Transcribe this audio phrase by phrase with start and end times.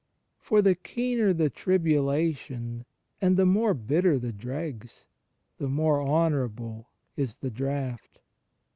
[0.39, 2.85] For the keener the tribidation
[3.21, 5.05] and the more bitter the dregs,
[5.59, 8.17] the more honourable is the draught.